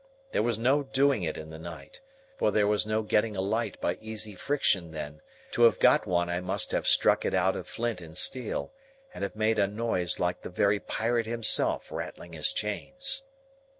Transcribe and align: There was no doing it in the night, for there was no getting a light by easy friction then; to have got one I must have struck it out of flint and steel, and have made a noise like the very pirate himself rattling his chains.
There 0.31 0.41
was 0.41 0.57
no 0.57 0.81
doing 0.81 1.21
it 1.21 1.37
in 1.37 1.51
the 1.51 1.59
night, 1.59 2.01
for 2.35 2.49
there 2.49 2.65
was 2.65 2.87
no 2.87 3.03
getting 3.03 3.35
a 3.35 3.39
light 3.41 3.79
by 3.79 3.99
easy 4.01 4.33
friction 4.33 4.89
then; 4.89 5.21
to 5.51 5.61
have 5.61 5.77
got 5.79 6.07
one 6.07 6.27
I 6.27 6.39
must 6.39 6.71
have 6.71 6.87
struck 6.87 7.23
it 7.23 7.35
out 7.35 7.55
of 7.55 7.67
flint 7.67 8.01
and 8.01 8.17
steel, 8.17 8.73
and 9.13 9.23
have 9.23 9.35
made 9.35 9.59
a 9.59 9.67
noise 9.67 10.19
like 10.19 10.41
the 10.41 10.49
very 10.49 10.79
pirate 10.79 11.27
himself 11.27 11.91
rattling 11.91 12.33
his 12.33 12.51
chains. 12.51 13.21